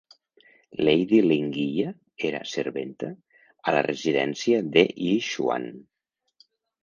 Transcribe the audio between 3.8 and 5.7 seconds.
residència de Yixuan.